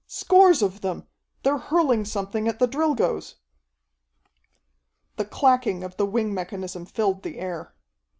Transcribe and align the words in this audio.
"Scores 0.07 0.63
of 0.63 0.81
them. 0.81 1.05
They're 1.43 1.59
hurling 1.59 2.05
something 2.05 2.47
at 2.47 2.57
the 2.57 2.67
Drilgoes!" 2.67 3.35
The 5.17 5.25
clacking 5.25 5.83
of 5.83 5.97
the 5.97 6.07
wing 6.07 6.33
mechanism 6.33 6.85
filled 6.87 7.21
the 7.21 7.37
air. 7.37 7.75